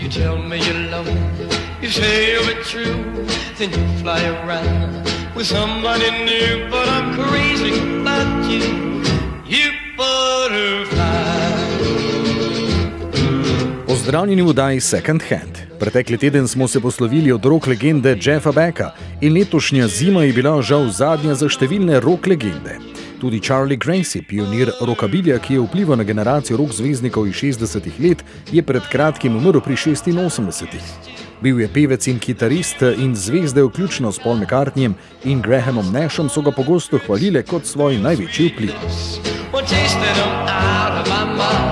[0.00, 1.20] You tell me you love me,
[1.82, 3.26] you say you'll be true,
[3.58, 5.06] then you fly around
[5.36, 6.70] with somebody new.
[6.70, 8.64] But I'm crazy about you,
[9.46, 11.02] you butterfly.
[13.86, 15.58] Pozdravljeni v oddaji Second Hand.
[15.80, 18.90] Pretekli teden smo se poslovili od rok legende Jeffa Becka
[19.20, 22.91] in letošnja zima je bila žal zadnja za številne rok legende.
[23.22, 28.24] Tudi Charlie Gracie, pionir rokabilja, ki je vplival na generacijo rok zvezdnikov iz 60-ih let,
[28.50, 30.82] je pred kratkim umrl pri 86-ih.
[31.38, 36.42] Bil je pevec in kitarist in zvezde, vključno s Paul McCartneyjem in Grahamom Nashom, so
[36.42, 38.74] ga pogosto hvalile kot svoj največji vpliv.
[39.52, 41.62] One taste and I'm out of my mind.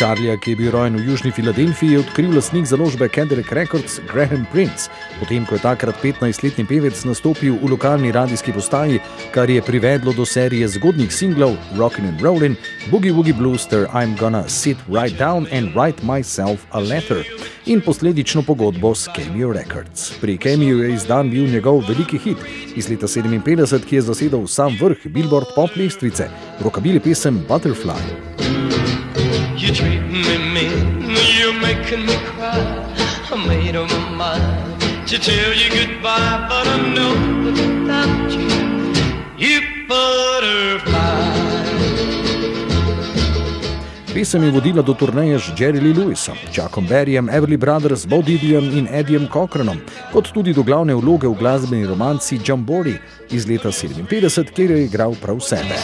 [0.00, 4.46] Charlija, ki je bil rojen v Južni Filadelfiji, je odkril lastnik založbe Cadillac Records Graham
[4.52, 4.88] Prince,
[5.20, 8.96] potem ko je takrat 15-letni pevec nastopil v lokalni radijski postaji,
[9.34, 12.56] kar je privedlo do serije zgodnjih singlov Rockin' and Rollin',
[12.88, 17.20] Boogie Woogie Blues ter I'm Gonna Sit Right Down and Write Myself a Letter
[17.66, 20.16] in posledično pogodbo s Cameo Records.
[20.20, 22.40] Pri Cameo je izdan bil njegov veliki hit
[22.72, 26.32] iz leta 57, ki je zasedal sam vrh Billboard pop lestvice,
[26.64, 28.29] rokabili pesem Butterfly.
[29.70, 32.58] You treat me mean, you're making me cry.
[33.30, 37.14] I made up my mind to tell you goodbye, but I know
[37.44, 38.50] that without you,
[39.38, 41.30] you butterfly.
[44.14, 48.78] Pesem je vodila do turneje z Jerry Lee Lewisom, Chuckom Berryjem, Everly Brothers, Bo Diddyjem
[48.78, 49.78] in Edijem Cochranom,
[50.12, 52.98] kot tudi do glavne vloge v glasbeni romanci Jambori
[53.30, 55.78] iz leta 57, kjer je igral prav sebe.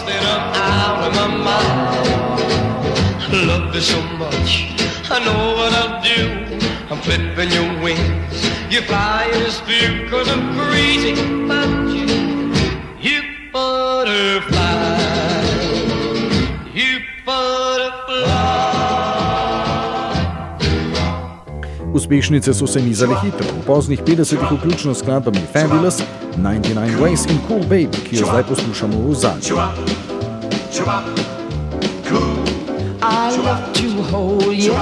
[3.33, 4.73] Love you so much,
[5.11, 6.47] I know what I'll do.
[6.91, 11.13] I'm clipping your wings, you fly in this view, cause I'm crazy
[11.45, 12.07] about you,
[13.01, 13.23] you
[13.53, 14.97] butterfly.
[16.73, 18.37] You butterfly.
[21.93, 26.03] Uspešnice so se nizale hitro, v poznih 50-ih vključno s skladbami Fabulous,
[26.37, 29.57] 99 Ways in Cool Baby, ki jo zdaj poslušamo v zadnjem.
[33.09, 34.73] I love to hold you,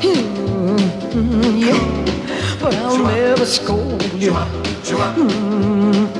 [0.00, 1.78] Mm, yeah.
[2.60, 4.32] but I'll never scold you.
[4.32, 6.11] Mm,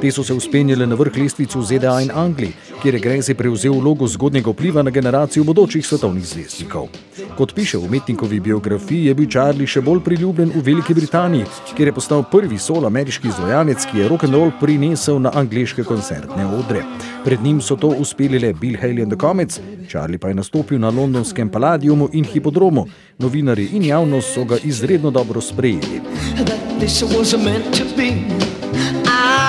[0.00, 3.74] Te so se uspenjale na vrh lestvic v ZDA in Angliji, kjer je Gracie prevzel
[3.76, 6.88] vlogo zgodnjega vpliva na generacijo bodočih svetovnih zvezdnikov.
[7.36, 11.44] Kot piše v umetnikovi biografiji, je bil Charlie še bolj priljubljen v Veliki Britaniji,
[11.76, 16.80] kjer je postal prvi sol ameriški izvajalec, ki je rock'n'roll prinesel na angliške koncertne odre.
[17.24, 20.80] Pred njim so to uspeli le Bill Haley and the Comets, Charlie pa je nastopil
[20.80, 22.86] na londonskem Palladiumu in Hipodromu.
[23.18, 26.00] Novinari in javnost so ga izredno dobro sprejeli.
[26.44, 28.39] that this was meant to be.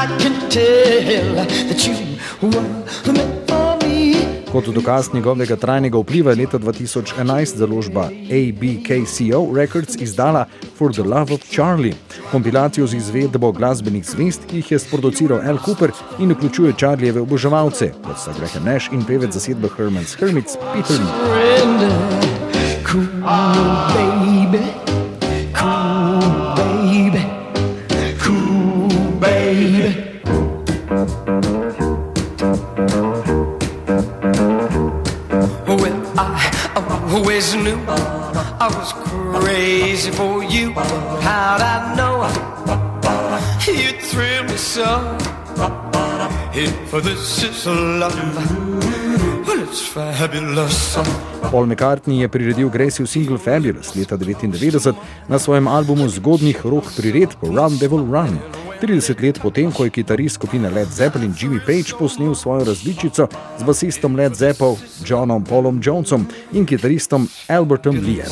[0.01, 1.93] I can tell that you
[2.41, 4.15] were meant for me.
[4.51, 10.45] Kot dokaz njegovega trajnega vpliva je leta 2011 založba ABKCO Records izdala
[10.77, 11.93] For the Love of Charlie,
[12.31, 17.91] kompilacijo z izvedbo glasbenih zvezd, ki jih je sproduciral Al Cooper in vključuje Charlijeve oboževalce,
[18.05, 21.13] kot sta Graham Nash in pevec zasedbe Herman's Hermits Peter Lee.
[21.29, 21.91] Brenda,
[22.91, 23.05] cool
[23.93, 24.90] baby,
[37.41, 37.79] always knew
[38.59, 40.73] I was crazy for you.
[41.21, 42.27] How'd I know
[43.65, 45.17] you thrill me so?
[46.53, 48.15] If this is love,
[49.47, 50.97] well, it's fabulous.
[51.51, 54.95] Paul McCartney je priredil Gracie single Fabulous leta 1999
[55.27, 58.60] na svojem albumu zgodnjih rock priredb Run Devil Run.
[58.81, 63.27] 30 let potem, ko je kitarist skupine Led Zeppelin Jimmy Page posnel svojo različico
[63.59, 64.75] z basistom Led Zeppelin
[65.05, 68.25] Johnom Paulom Jonesom in kitaristom Albertom Leeem.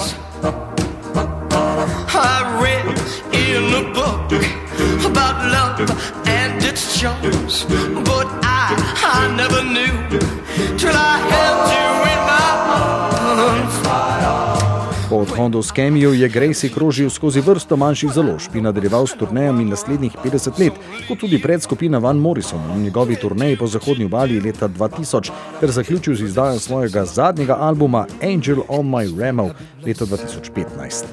[5.06, 5.90] About love
[6.26, 7.66] and its charms,
[15.10, 19.66] Po odhodu s Kemijo je Gracie krožil skozi vrsto manjših založb in nadaljeval s turnejami
[19.66, 20.74] naslednjih 50 let,
[21.08, 25.72] kot tudi pred skupina Van Morrison in njegovi turneji po zahodnji obali leta 2000, ter
[25.72, 29.50] zaključil z izdajo svojega zadnjega albuma Angel on My Remo
[29.86, 31.04] leta 2015.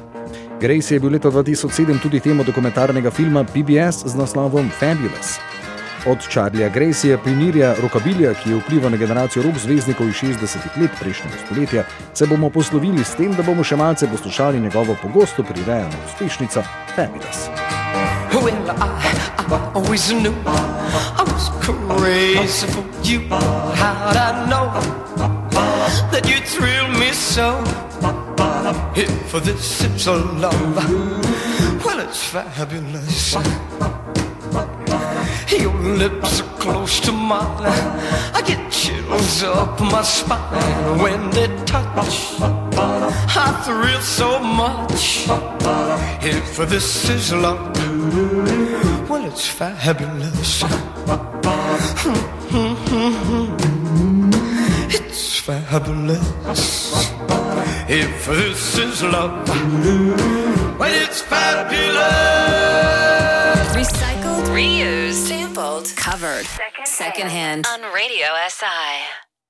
[0.60, 5.55] Gracie je bil leta 2007 tudi tema dokumentarnega filma PBS z naslovom Fabulous.
[6.06, 10.90] Od Charlieja Gracija, pionirja rokabilja, ki je vplival na generacijo rock zvezdnikov iz 60-ih let
[11.00, 15.98] prejšnjega stoletja, se bomo poslovili s tem, da bomo še malce poslušali njegovo pogosto prirejeno
[16.06, 16.62] uspešnico
[16.94, 17.48] Fabulous.
[18.32, 18.86] Well, I,
[19.50, 23.20] I always knew I was crazy for you.
[23.74, 24.70] How'd I know
[26.12, 27.58] that you thrill me so?
[28.94, 30.76] If this is a love,
[31.84, 33.36] well, it's fabulous.
[35.48, 37.66] Your lips are close to mine.
[38.34, 42.34] I get chills up my spine when they touch.
[42.40, 45.26] I thrill so much.
[46.22, 47.76] If this is love,
[49.08, 50.62] well, it's fabulous.
[54.88, 57.06] It's fabulous.
[57.88, 59.48] If this is love,
[60.78, 61.96] well, it's fabulous.
[63.76, 65.05] Recycled, reused,
[65.56, 66.44] sampled, covered.
[66.84, 67.64] Secondhand.
[67.64, 67.66] Secondhand.
[67.66, 69.25] On Radio SI.